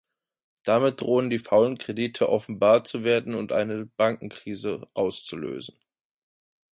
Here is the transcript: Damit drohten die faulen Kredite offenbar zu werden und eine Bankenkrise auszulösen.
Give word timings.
Damit 0.63 1.01
drohten 1.01 1.29
die 1.29 1.37
faulen 1.37 1.77
Kredite 1.77 2.27
offenbar 2.29 2.83
zu 2.83 3.03
werden 3.03 3.35
und 3.35 3.51
eine 3.51 3.85
Bankenkrise 3.85 4.87
auszulösen. 4.95 5.77